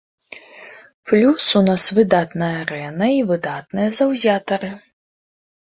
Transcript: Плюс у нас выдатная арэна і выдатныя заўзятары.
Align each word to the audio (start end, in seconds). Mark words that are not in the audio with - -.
Плюс 1.07 1.43
у 1.61 1.61
нас 1.67 1.83
выдатная 1.99 2.51
арэна 2.63 3.11
і 3.19 3.23
выдатныя 3.35 3.89
заўзятары. 4.01 4.77